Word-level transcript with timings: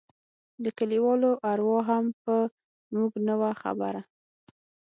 د 0.63 0.65
كليوالو 0.77 1.31
اروا 1.51 1.79
هم 1.89 2.05
په 2.23 2.35
موږ 2.93 3.11
نه 3.27 3.33
وه 3.39 3.51
خبره. 3.61 4.01